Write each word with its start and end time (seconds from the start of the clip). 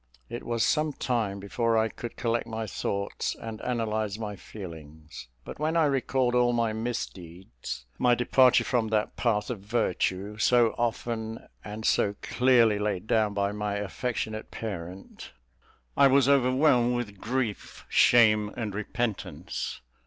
It 0.29 0.43
was 0.43 0.63
some 0.65 0.93
time 0.93 1.39
before 1.39 1.77
I 1.77 1.87
could 1.87 2.15
collect 2.15 2.47
my 2.47 2.65
thoughts 2.65 3.35
and 3.39 3.61
analyse 3.61 4.17
my 4.17 4.35
feelings; 4.35 5.27
but 5.45 5.59
when 5.59 5.77
I 5.77 5.83
recalled 5.85 6.33
all 6.33 6.53
my 6.53 6.73
misdeeds 6.73 7.85
my 7.99 8.15
departure 8.15 8.63
from 8.63 8.87
that 8.87 9.15
path 9.15 9.51
of 9.51 9.59
virtue, 9.59 10.39
so 10.39 10.73
often 10.75 11.45
and 11.63 11.85
so 11.85 12.15
clearly 12.23 12.79
laid 12.79 13.05
down 13.05 13.35
by 13.35 13.51
my 13.51 13.75
affectionate 13.75 14.49
parent 14.49 15.33
I 15.95 16.07
was 16.07 16.27
overwhelmed 16.27 16.95
with 16.95 17.19
grief, 17.21 17.85
shame, 17.87 18.51
and 18.57 18.73
repentance. 18.73 19.81